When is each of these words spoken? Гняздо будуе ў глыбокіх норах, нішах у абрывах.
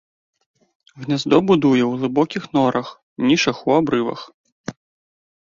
Гняздо 1.01 1.37
будуе 1.51 1.83
ў 1.87 1.91
глыбокіх 1.99 2.43
норах, 2.55 2.87
нішах 3.29 3.57
у 3.69 3.77
абрывах. 3.79 4.21